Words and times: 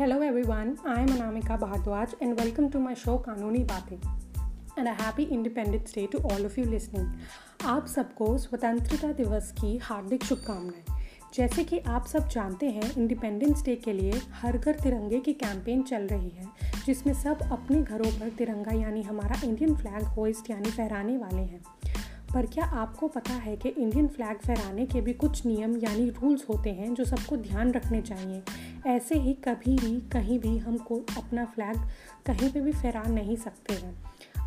Hello 0.00 0.16
everyone, 0.16 0.68
I 0.88 1.00
am 1.00 1.08
Anamika 1.08 1.58
Bhardwaj 1.58 2.12
and 2.22 2.38
welcome 2.40 2.68
to 2.70 2.80
my 2.84 2.94
show 3.00 3.16
कानूनी 3.18 3.58
बातें 3.58 3.96
and 4.78 4.88
a 4.88 4.94
happy 5.02 5.24
Independence 5.36 5.92
Day 5.96 6.04
to 6.14 6.18
all 6.28 6.44
of 6.44 6.54
you 6.58 6.64
listening. 6.74 7.04
आप 7.64 7.86
सबको 7.86 8.38
स्वतंत्रता 8.38 9.12
दिवस 9.12 9.52
की 9.52 9.76
हार्दिक 9.78 10.24
शुभकामनाएँ। 10.24 10.84
जैसे 11.34 11.64
कि 11.64 11.78
आप 11.78 12.06
सब 12.06 12.28
जानते 12.28 12.70
हैं 12.70 12.94
इंडिपेंडेंस 12.96 13.62
डे 13.64 13.76
के 13.76 13.92
लिए 13.92 14.12
हर 14.32 14.58
घर 14.58 14.74
तिरंगे 14.74 15.20
की 15.20 15.32
कैंपेन 15.32 15.82
चल 15.82 16.02
रही 16.02 16.28
है 16.28 16.46
जिसमें 16.86 17.14
सब 17.14 17.38
अपने 17.42 17.82
घरों 17.82 18.10
पर 18.12 18.28
तिरंगा 18.28 18.72
यानी 18.72 19.02
हमारा 19.02 19.40
इंडियन 19.44 19.76
फ्लैग 19.76 20.02
होइस्ट 20.02 20.50
यानी 20.50 20.70
फहराने 20.70 21.16
वाले 21.16 21.42
हैं। 21.42 21.60
पर 22.34 22.46
क्या 22.46 22.64
आपको 22.64 23.08
पता 23.08 23.32
है 23.32 23.56
कि 23.56 23.68
इंडियन 23.68 24.08
फ्लैग 24.08 24.38
फहराने 24.38 24.86
के 24.86 25.00
भी 25.00 25.12
कुछ 25.12 25.46
नियम 25.46 25.76
यानी 25.76 26.10
रूल्स 26.10 26.44
होते 26.48 26.70
हैं 26.70 26.94
जो 26.94 27.04
सबको 27.04 27.36
ध्यान 27.36 27.72
रखने 27.72 28.02
चाहिए? 28.02 28.42
ऐसे 28.86 29.14
ही 29.14 29.32
कभी 29.34 29.76
भी, 29.76 30.00
कहीं 30.00 30.38
भी 30.38 30.58
हम 30.58 30.76
को 30.76 30.98
अपना 31.16 31.44
फ्लैग 31.44 31.76
कहीं 32.26 32.52
पे 32.52 32.60
भी 32.60 32.72
फहरा 32.72 33.02
नहीं 33.02 33.36
सकते 33.36 33.74
हैं। 33.74 33.96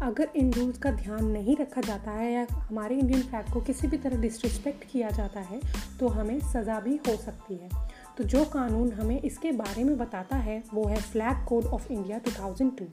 अगर 0.01 0.29
इन 0.35 0.53
रूल्स 0.53 0.77
का 0.77 0.91
ध्यान 0.91 1.25
नहीं 1.25 1.57
रखा 1.57 1.81
जाता 1.81 2.11
है 2.11 2.33
या 2.33 2.47
हमारे 2.51 2.95
इंडियन 2.95 3.21
फ्लैग 3.21 3.53
को 3.53 3.61
किसी 3.61 3.87
भी 3.87 3.97
तरह 3.97 4.21
डिसरिस्पेक्ट 4.21 4.83
किया 4.91 5.09
जाता 5.09 5.39
है 5.39 5.61
तो 5.99 6.07
हमें 6.07 6.39
सज़ा 6.39 6.79
भी 6.79 6.95
हो 6.95 7.15
सकती 7.15 7.55
है। 7.55 7.69
तो 8.17 8.23
जो 8.23 8.45
कानून 8.45 8.91
हमें 8.91 9.21
इसके 9.21 9.51
बारे 9.51 9.83
में 9.83 9.97
बताता 9.97 10.35
है, 10.35 10.63
वो 10.73 10.87
है 10.87 11.01
फ्लैग 11.01 11.45
कोड 11.45 11.65
ऑफ़ 11.65 11.91
इंडिया 11.91 12.19
2002 12.19 12.87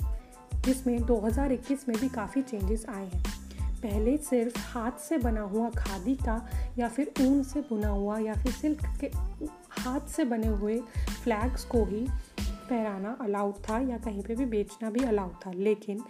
जिसमें 0.65 1.03
2021 1.03 1.89
में 1.89 1.99
भी 1.99 2.09
काफ़ी 2.09 2.43
चेंजेस 2.43 2.87
आए 2.89 3.05
हैं। 3.05 3.40
पहले 3.83 4.17
सिर्फ़ 4.17 4.59
हाथ 4.59 4.93
से 4.93 5.19
बना 5.19 5.41
हुआ 5.41 5.71
खादी 5.71 6.15
का 6.15 6.49
या 6.79 6.89
फिर 6.89 7.13
ऊन 7.21 7.43
से 7.43 7.61
बुना 7.61 7.89
हुआ 7.89 8.19
या 8.19 8.35
फिर 8.35 8.53
सिल्क 8.53 8.79
के 9.01 9.07
हाथ 9.71 10.01
से 10.01 10.25
बने 10.25 10.47
हुए 10.47 10.79
फ्लैग्स 11.25 11.65
को 11.65 11.85
ही 11.85 12.07
पहराना 12.41 13.19
अलाउड 13.21 13.55
था 13.55 13.79
या 13.79 13.99
कहीं 13.99 14.23
पे 14.23 14.35
भी 14.35 14.45
बेचना 14.45 14.91
भी 14.91 15.01
अलाउड 15.01 15.33
था। 15.47 15.53
लेकिन 15.53 16.01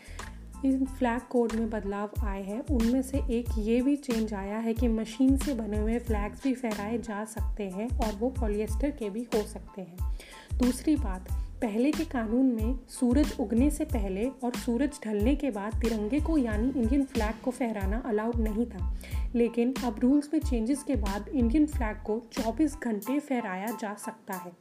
इन 0.65 0.85
फ्लैग 0.85 1.21
कोड 1.31 1.53
में 1.53 1.71
बदलाव 1.71 2.11
आए 2.25 2.43
हैं। 2.43 2.67
उनमें 2.67 3.03
से 3.03 3.19
एक 3.19 3.47
ये 3.59 3.83
भी 3.83 3.97
चेंज 3.97 4.35
आया 4.35 4.59
है 4.59 4.75
कि 4.75 4.89
मशीन 4.89 5.37
से 5.37 5.55
बने 5.55 5.79
हुए 5.79 5.99
फ्लैग्स 5.99 6.45
भी 6.45 6.55
फहराए 6.55 6.99
जा 6.99 7.25
सकते 7.25 7.69
हैं 7.69 7.89
और 7.99 8.15
वो 8.15 8.31
पॉलिएस्टर 8.31 8.91
के 8.91 9.11
भी 9.11 9.23
हो 9.23 9.43
सकते 9.43 9.83
हैं। 9.83 10.19
दूसरी 10.55 10.97
बात 10.97 11.40
पहले 11.61 11.93
के 11.93 12.05
कानून 12.05 12.47
में 12.47 12.79
सूरज 12.89 13.37
उगने 13.41 13.71
से 13.71 13.85
पहले 13.85 14.25
और 14.25 14.55
सूरज 14.55 15.01
ढलने 15.05 15.37
के 15.37 15.51
बाद 15.51 15.73
तिरंगे 15.75 16.21
को 16.21 16.39
यानी 16.39 16.81
इंडियन 16.81 17.05
फ्लैग 17.05 17.35
को 17.45 17.51
फहराना 17.51 18.03
अलाउड 18.07 18.37
नहीं 18.37 18.67
था। 18.67 18.97
लेकिन 19.35 19.75
अब 19.85 20.01
रूल्स 20.01 20.31
में 20.35 20.41
चेंजेस 20.41 20.83
के 20.83 20.97
बाद 20.97 21.29
इंडियन 21.29 21.67
फ्लैग 21.67 21.97
को 21.97 22.23
24 22.33 22.81
घंटे 22.81 23.19
फहराया 23.21 23.67
जा 23.67 23.95
सकता 23.95 24.35
है। 24.35 24.53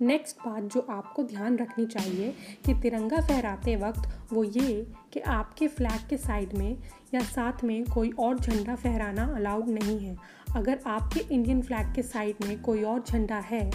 नेक्स्ट 0.00 0.36
बात 0.36 0.62
जो 0.62 0.86
आपको 0.90 1.22
ध्यान 1.22 1.56
रखनी 1.56 1.86
चाहिए 1.86 2.34
कि 2.66 2.74
तिरंगा 2.74 3.16
फहराते 3.16 3.76
वक्त 3.76 4.32
वो 4.32 4.44
ये 4.44 4.86
कि 5.12 5.20
आपके 5.20 5.68
फ्लैग 5.68 6.08
के 6.10 6.16
साइड 6.16 6.54
में 6.54 6.78
या 7.14 7.20
साथ 7.20 7.64
में 7.64 7.84
कोई 7.84 8.10
और 8.10 8.38
झंडा 8.38 8.74
फहराना 8.74 9.24
अलाउड 9.24 9.68
नहीं 9.68 9.98
है। 9.98 10.16
अगर 10.56 10.80
आपके 10.86 11.34
इंडियन 11.34 11.62
फ्लैग 11.62 11.94
के 11.94 12.02
साइड 12.02 12.46
में 12.46 12.62
कोई 12.62 12.82
और 12.82 13.04
झंडा 13.08 13.38
है 13.38 13.70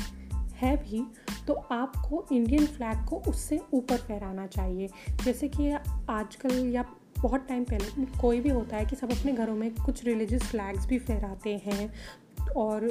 है 0.56 0.78
भी 0.78 1.04
तो 1.48 1.54
आपको 1.54 2.26
इंडियन 2.32 2.66
फ्लैग 2.66 3.06
को 3.06 3.22
उससे 3.28 3.60
ऊपर 3.74 3.98
फहराना 3.98 4.48
चाहिए। 4.48 4.90
जैसे 5.24 5.48
कि 5.48 5.72
आजकल 6.10 6.66
या 6.70 6.86
बहुत 7.20 7.46
टाइम 7.48 7.64
पहले 7.64 8.06
कोई 8.22 8.40
भी 8.40 8.50
होता 8.50 8.78
है 8.78 8.86
कि 8.86 8.96
सब 8.96 9.12
अपने 9.12 9.34
घरों 9.34 9.56
में 9.56 9.70
कुछ 9.76 10.04
रिलीजियस 10.06 10.44
फ्लैग्स 10.44 10.86
भी 10.88 11.00
फहराते 11.00 11.56
हैं 11.66 11.92
और 12.56 12.88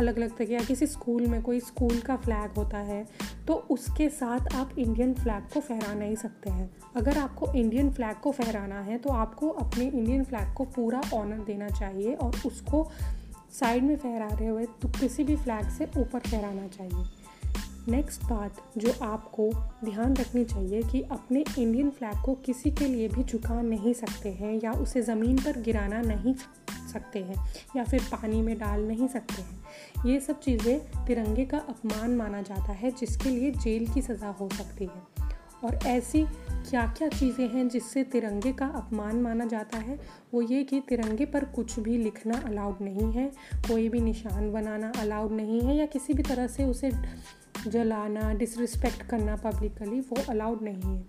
अलग 0.00 0.16
अलग 0.16 0.36
तरह 0.36 0.52
या 0.52 0.60
किसी 0.60 0.86
स्कूल 0.86 1.26
में 1.26 1.40
कोई 1.42 1.60
स्कूल 1.60 1.98
का 2.00 2.16
फ्लैग 2.16 2.50
होता 2.56 2.78
है 2.80 3.04
तो 3.46 3.54
उसके 3.70 4.08
साथ 4.08 4.54
आप 4.54 4.78
इंडियन 4.78 5.12
फ्लैग 5.14 5.48
को 5.54 5.60
फहरा 5.60 5.92
नहीं 5.94 6.14
सकते 6.16 6.50
हैं। 6.50 6.70
अगर 6.96 7.18
आपको 7.18 7.52
इंडियन 7.52 7.90
फ्लैग 7.90 8.16
को 8.16 8.32
फहराना 8.32 8.80
है 8.80 8.98
तो 8.98 9.10
आपको 9.12 9.48
अपने 9.48 9.84
इंडियन 9.84 10.24
फ्लैग 10.24 10.54
को 10.54 10.64
पूरा 10.76 11.00
ऑनर 11.14 11.44
देना 11.44 11.68
चाहिए 11.70 12.14
और 12.14 12.40
उसको 12.46 12.86
साइड 13.52 13.82
में 13.82 13.96
फहरा 13.96 14.28
रहे 14.28 14.48
हुए 14.48 14.64
तो 14.82 14.88
किसी 15.00 15.24
भी 15.24 15.36
फ्लैग 15.36 15.68
से 15.68 15.90
ऊपर 15.96 16.18
फहराना 16.20 16.66
चाहिए। 16.68 17.04
नेक्स्ट 17.88 18.24
बात 18.24 18.56
जो 18.78 18.92
आपको 19.02 19.48
ध्यान 19.84 20.14
रखनी 20.16 20.44
चाहिए 20.44 20.82
कि 20.82 21.00
अपने 21.02 21.44
इंडियन 21.58 21.90
फ्लैग 21.90 22.22
को 22.24 22.34
किसी 22.34 22.70
के 22.70 22.86
लिए 22.86 23.08
भी 23.08 23.24
झुका 23.24 23.60
नहीं 23.62 23.94
सकते 23.94 24.28
हैं 24.32 24.60
या 24.64 24.72
उसे 24.72 25.02
ज़मीन 25.02 25.38
पर 25.38 25.60
गिराना 25.60 26.00
नहीं 26.00 26.34
सकते 26.92 27.18
हैं 27.18 27.34
या 27.76 27.84
फिर 27.84 28.02
पानी 28.02 28.42
में 28.42 28.58
डाल 28.58 28.82
नहीं 28.82 29.08
सकते 29.08 29.42
हैं। 29.42 30.06
ये 30.06 30.20
सब 30.20 30.40
चीज़ें 30.40 31.06
तिरंगे 31.06 31.44
का 31.44 31.58
अपमान 31.58 32.16
माना 32.16 32.42
जाता 32.42 32.72
है, 32.72 32.90
जिसके 32.90 33.28
लिए 33.28 33.50
जेल 33.50 33.86
की 33.86 34.02
सज़ा 34.02 34.28
हो 34.28 34.48
सकती 34.48 34.84
है। 34.84 35.30
और 35.64 35.78
ऐसी 35.86 36.24
क्या 36.70 36.86
क्या 36.98 37.08
चीज़ें 37.08 37.48
हैं 37.48 37.68
जिससे 37.68 38.02
तिरंगे 38.04 38.52
का 38.52 38.66
अपमान 38.66 39.16
माना 39.16 39.44
जाता 39.44 39.78
है? 39.78 39.98
वो 40.34 40.42
ये 40.42 40.62
कि 40.64 40.80
तिरंगे 40.80 41.26
पर 41.26 41.44
कुछ 41.44 41.78
भी 41.78 41.98
लिखना 41.98 42.42
अलाउड 42.46 42.76
नहीं 42.80 43.12
है, 43.12 43.30
कोई 43.68 43.88
भी 43.88 44.00
निशान 44.00 44.52
बनाना 44.52 44.92
अलाउड 44.98 45.32
नहीं 45.32 45.60
है 45.60 45.76
या 45.76 45.86
किसी 45.86 46.14
भी 46.14 46.22
तरह 46.22 46.46
से 46.46 46.64
उसे 46.64 46.90
जलाना 47.66 48.32
डिसरिस्पेक्ट 48.32 49.02
करना 49.02 49.36
पब्लिकली 49.36 50.00
वो 50.00 50.24
अलाउड 50.30 50.62
नहीं 50.62 50.96
है। 50.96 51.04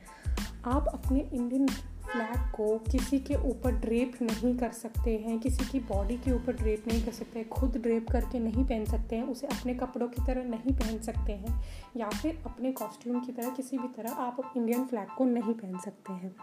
आप 0.66 0.88
अपने 0.94 1.20
इंडियन 1.20 1.68
फ्लैग 2.04 2.52
को 2.52 2.78
किसी 2.92 3.20
के 3.20 3.36
ऊपर 3.50 3.72
ड्रेप 3.72 4.12
नहीं 4.22 4.58
कर 4.58 4.72
सकते 4.72 5.12
हैं, 5.18 5.40
किसी 5.40 5.66
की 5.66 5.80
बॉडी 5.80 6.18
के 6.18 6.32
ऊपर 6.32 6.54
ड्रेप 6.54 6.88
नहीं 6.88 7.04
कर 7.06 7.12
सकते 7.12 7.44
खुद 7.44 7.78
ड्रेप 7.78 8.10
करके 8.12 8.40
नहीं 8.40 8.64
पहन 8.64 8.86
सकते 8.86 9.16
हैं, 9.16 9.24
उसे 9.24 9.48
अपने 9.48 9.74
कपड़ों 9.74 10.08
की 10.08 10.26
तरह 10.26 10.44
नहीं 10.44 10.74
पहन 10.74 11.00
सकते 11.00 11.32
हैं, 11.32 11.64
या 11.98 12.10
फिर 12.10 12.42
अपने 12.46 12.72
कॉस्ट्यूम 12.72 13.20
की 13.20 13.32
तरह 13.32 13.50
किसी 13.50 13.78
भी 13.78 13.88
तरह 13.88 14.12
आप 14.12 14.54
इंडियन 14.58 14.86
फ्लैग 14.86 15.16
को 15.18 15.26
नहीं 15.26 15.54
पहन 15.54 15.78
सकते 15.78 16.14
हैं। 16.14 16.36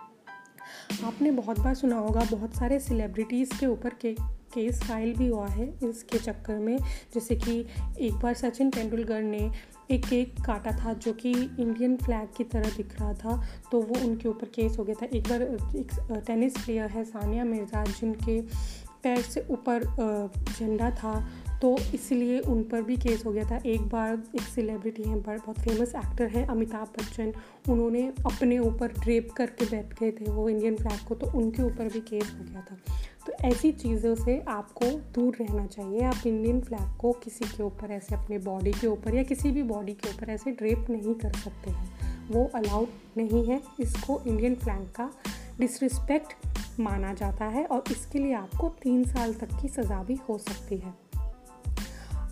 आपने 1.04 1.30
बहुत 1.30 1.60
बार 1.60 1.74
सुना 1.74 1.96
होगा, 1.96 2.24
बहुत 2.30 2.54
सारे 2.54 2.80
सेलिब्रिटीज़ 2.80 3.58
के 3.60 3.66
ऊपर 3.66 3.94
के 3.94 4.12
केस 4.54 4.82
फ़ाइल 4.82 5.16
भी 5.16 5.28
हुआ 5.28 5.46
है, 5.46 5.74
इसके 5.84 6.18
चक्कर 6.18 6.58
में, 6.58 6.78
जैसे 7.14 7.36
कि 7.36 7.66
एक 8.00 8.14
बार 8.14 8.34
सचिन 8.34 8.70
तेंदुलकर 8.70 9.22
ने 9.22 9.50
एक 9.90 10.06
केक 10.06 10.34
काटा 10.44 10.70
था 10.70 10.92
जो 10.92 11.12
कि 11.12 11.30
इंडियन 11.32 11.96
फ्लैग 11.96 12.28
की 12.36 12.44
तरह 12.44 12.70
दिख 12.76 13.00
रहा 13.00 13.12
था। 13.14 13.44
तो 13.72 13.80
वो 13.82 14.06
उनके 14.06 14.28
ऊपर 14.28 14.46
केस 14.46 14.78
हो 14.78 14.84
गया 14.84 14.94
था। 15.02 15.06
एक 15.06 15.28
बार, 15.28 15.42
एक 15.76 16.22
टेनिस 16.26 16.64
प्लेयर 16.64 16.90
है 16.90 17.04
सानिया 17.04 17.44
मिर्ज़ा, 17.44 17.84
जिनके 17.84 18.40
पैर 19.02 19.20
से 19.20 19.46
ऊपर 19.50 19.84
झंडा 20.58 20.90
था। 20.90 21.28
तो 21.62 21.76
इसलिए 21.94 22.38
उन 22.40 22.62
पर 22.62 22.82
भी 22.82 22.96
केस 22.96 23.24
हो 23.26 23.32
गया 23.32 23.44
था। 23.50 23.56
एक 23.66 23.80
बार 23.80 24.12
एक 24.34 24.40
सेलिब्रिटी 24.40 25.02
हैं 25.02 25.20
बड़ 25.22 25.38
बहुत 25.38 25.58
फ़ेमस 25.58 25.94
एक्टर 25.94 26.28
हैं, 26.28 26.46
अमिताभ 26.46 26.88
बच्चन। 26.98 27.32
उन्होंने 27.68 28.06
अपने 28.08 28.58
ऊपर 28.58 28.88
ड्रेप 28.88 29.30
करके 29.36 29.64
बैठ 29.64 30.00
गए 30.00 30.10
थे, 30.10 30.30
वो 30.30 30.48
इंडियन 30.48 30.76
फ्लैग 30.76 31.06
को 31.08 31.14
तो 31.14 31.26
उनके 31.38 31.62
ऊपर 31.62 31.88
भी 31.88 32.00
केस 32.00 32.32
हो 32.38 32.44
गया 32.44 32.60
था। 32.60 32.78
तो 33.26 33.32
ऐसी 33.44 33.72
चीज़ों 33.72 34.14
से 34.14 34.38
आपको 34.48 34.86
दूर 34.86 35.36
रहना 35.40 35.66
चाहिए। 35.66 36.00
आप 36.00 36.26
इंडियन 36.26 36.60
फ्लैग 36.60 36.96
को 36.98 37.12
किसी 37.12 37.44
के 37.44 37.62
ऊपर, 37.62 37.90
ऐसे 37.90 38.14
अपने 38.14 38.38
बॉडी 38.38 38.72
के 38.72 38.86
ऊपर 38.86 39.14
या 39.14 39.22
किसी 39.22 39.50
भी 39.50 39.62
बॉडी 39.62 39.92
के 39.92 40.10
ऊपर 40.10 40.30
ऐसे 40.30 40.50
ड्रेप 40.50 40.86
नहीं 40.90 41.14
कर 41.14 41.32
सकते 41.32 41.70
हैं। 41.70 42.28
वो 42.28 42.50
अलाउड 42.54 42.88
नहीं 43.16 43.44
है। 43.46 43.60
इसको 43.80 44.20
इंडियन 44.26 44.54
फ्लैग 44.54 44.88
का 44.96 45.10
डिसरिस्पेक्ट 45.60 46.80
माना 46.80 47.14
जाता 47.14 47.44
है 47.44 47.64
और 47.66 47.84
इसके 47.90 48.18
लिए 48.18 48.34
आपको 48.34 48.68
तीन 48.68 49.04
साल 49.04 49.34
तक 49.34 49.48
की 49.62 49.68
सज़ा 49.68 50.02
भी 50.02 50.18
हो 50.28 50.38
सकती 50.38 50.76
है। 50.76 51.09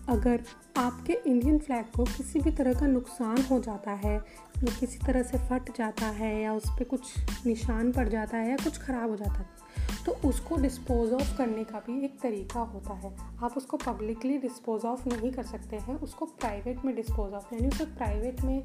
अगर 0.09 0.43
आपके 0.77 1.13
इंडियन 1.27 1.59
फ्लैग 1.59 1.85
को 1.97 2.05
किसी 2.07 2.41
भी 2.41 2.51
तरह 2.51 2.75
का 2.81 2.87
नुकसान 2.87 3.43
हो 3.43 3.59
जाता 3.61 3.93
है, 3.95 4.15
या 4.15 4.79
किसी 4.81 4.99
तरह 4.99 5.23
से 5.23 5.39
फट 5.49 5.77
जाता 5.79 6.07
है, 6.07 6.35
या 6.43 6.53
उस 6.55 6.69
पर 6.71 6.85
कुछ 6.85 7.47
निशान 7.47 7.93
पड़ 7.93 8.09
जाता 8.09 8.37
है, 8.37 8.51
या 8.51 8.57
कुछ 8.57 8.79
ख़राब 8.79 9.11
हो 9.11 9.17
जाता 9.17 9.33
है 9.33 9.67
तो 10.07 10.13
उसको 10.25 10.57
डिस्पोज 10.57 11.13
ऑफ़ 11.13 11.37
करने 11.39 11.65
का 11.65 11.79
भी 11.79 12.05
एक 12.05 12.19
तरीका 12.21 12.61
होता 12.63 12.95
है। 12.95 13.13
आप 13.45 13.57
उसको 13.57 13.77
पब्लिकली 13.77 14.39
डिस्पोज 14.39 14.85
ऑफ़ 14.85 15.09
नहीं 15.09 15.33
कर 15.33 15.43
सकते 15.45 15.77
हैं, 15.79 15.99
उसको 15.99 16.27
प्राइवेट 16.27 16.85
में 16.85 16.95
डिस्पोज 16.97 17.33
ऑफ़ 17.35 17.55
यानी 17.55 17.69
उसको 17.69 17.85
प्राइवेट 17.97 18.41
में 18.43 18.63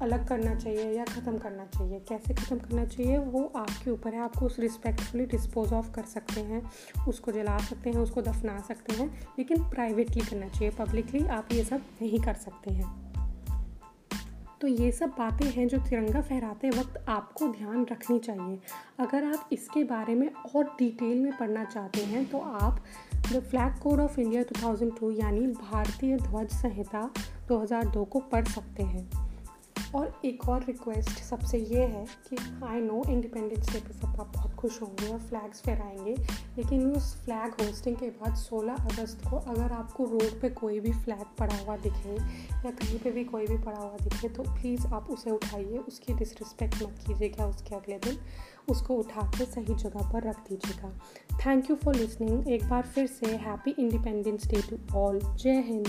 अलग 0.00 0.28
करना 0.28 0.54
चाहिए 0.54 0.92
या 0.92 1.04
ख़त्म 1.04 1.38
करना 1.38 1.66
चाहिए। 1.66 2.00
कैसे 2.00 2.34
ख़त्म 2.34 2.58
करना 2.58 2.84
चाहिए, 2.84 3.18
वो 3.18 3.52
आपके 3.56 3.90
ऊपर 3.90 4.14
है। 4.14 4.20
आपको 4.20 4.46
उस 4.46 4.58
रिस्पेक्टफुली 4.58 5.26
डिस्पोज 5.26 5.72
ऑफ़ 5.72 5.90
कर 5.90 6.02
सकते 6.02 6.40
हैं, 6.40 6.70
उसको 7.08 7.32
जला 7.32 7.58
सकते 7.58 7.90
हैं, 7.90 7.96
उसको 7.96 8.22
दफना 8.22 8.58
सकते 8.58 8.94
हैं, 8.94 9.20
लेकिन 9.38 9.62
प्राइवेटली 9.62 10.20
करना 10.20 10.48
चाहिए। 10.48 10.70
पब्लिकली 10.70 11.26
आप 11.26 11.48
ये 11.52 11.64
सब 11.64 11.82
नहीं 12.02 12.20
कर 12.20 12.34
सकते 12.34 12.70
हैं। 12.70 13.12
तो 14.60 14.68
ये 14.68 14.92
सब 14.92 15.08
बातें 15.08 15.46
हैं 15.46 15.68
जो 15.68 15.78
तिरंगा 15.78 16.20
फहराते 16.20 16.70
वक्त 16.70 17.04
आपको 17.08 17.48
ध्यान 17.48 17.86
रखनी 17.92 18.18
चाहिए। 18.18 18.58
अगर 19.00 19.24
आप 19.24 19.48
इसके 19.52 19.84
बारे 19.84 20.14
में 20.14 20.30
और 20.56 20.64
डिटेल 20.64 21.18
में 21.18 21.36
पढ़ना 21.36 21.64
चाहते 21.64 22.00
हैं 22.00 22.30
तो 22.30 22.38
आप 22.38 22.84
the 23.32 23.40
flag 23.40 23.78
code 23.78 24.00
of 24.00 24.20
India 24.20 24.42
2002 24.42 25.10
यानी 25.10 25.46
भारतीय 25.46 26.16
ध्वज 26.16 26.48
संहिता 26.48 27.10
2002 27.48 28.04
को 28.04 28.20
पढ़ 28.20 28.44
सकते 28.44 28.82
हैं। 28.82 29.21
और 29.94 30.20
एक 30.24 30.48
और 30.48 30.64
रिक्वेस्ट 30.64 31.10
सबसे 31.10 31.58
ये 31.58 31.80
है 31.86 32.04
कि 32.28 32.36
आई 32.64 32.80
नो 32.80 33.02
इंडिपेंडेंस 33.08 33.72
डे 33.72 33.78
पे 33.78 33.92
सब 33.92 34.20
आप 34.20 34.32
बहुत 34.36 34.54
खुश 34.54 34.80
होंगे 34.82 35.08
और 35.08 35.18
फ्लैग्स 35.18 35.60
फहराएँगे, 35.60 36.14
लेकिन 36.56 36.92
उस 36.92 37.14
फ्लैग 37.24 37.52
होस्टिंग 37.60 37.96
के 37.96 38.08
बाद 38.10 38.36
16 38.36 38.80
अगस्त 38.82 39.22
को 39.30 39.36
अगर 39.36 39.72
आपको 39.72 40.04
रोड 40.04 40.40
पे 40.40 40.50
कोई 40.50 40.80
भी 40.80 40.92
फ्लैग 40.92 41.24
पड़ा 41.38 41.56
हुआ 41.56 41.76
दिखे 41.76 42.14
या 42.14 42.70
कहीं 42.70 42.98
पे 42.98 43.10
भी 43.10 43.24
कोई 43.24 43.46
भी 43.46 43.58
पड़ा 43.58 43.78
हुआ 43.78 43.96
दिखे 44.02 44.28
तो 44.28 44.42
प्लीज़ 44.42 44.86
आप 44.86 45.10
उसे 45.10 45.30
उठाइए, 45.30 45.78
उसकी 45.78 46.14
डिसरिस्पेक्ट 46.14 46.82
मत 46.82 46.98
कीजिएगा, 47.06 47.46
उसके 47.46 47.74
अगले 47.74 47.98
दिन 47.98 48.18
उसको 48.68 48.94
उठा 48.94 49.26
के 49.28 49.44
सही 49.44 49.74
जगह 49.74 50.10
पर 50.12 50.28
रख 50.28 50.38
दीजिएगा। 50.48 50.92
थैंक 51.46 51.70
यू 51.70 51.76
फॉर 51.76 51.94
लिसनिंग 51.94 52.48
एक 52.48 52.68
बार 52.68 52.86
फिर 52.86 53.06
से 53.06 53.34
happy 53.36 53.70
independence 53.70 54.46
day 54.46 54.62
to 54.70 54.78
all 54.98 55.20
जय 55.36 55.62
हिंद। 55.66 55.88